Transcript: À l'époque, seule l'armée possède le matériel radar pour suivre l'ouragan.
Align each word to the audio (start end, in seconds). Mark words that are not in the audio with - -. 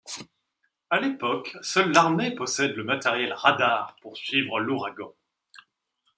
À 0.89 0.99
l'époque, 0.99 1.55
seule 1.61 1.91
l'armée 1.91 2.33
possède 2.33 2.75
le 2.75 2.83
matériel 2.83 3.33
radar 3.33 3.95
pour 4.01 4.17
suivre 4.17 4.59
l'ouragan. 4.59 5.13